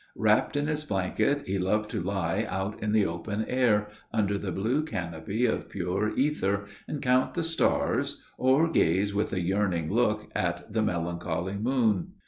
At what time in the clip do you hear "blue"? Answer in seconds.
4.51-4.83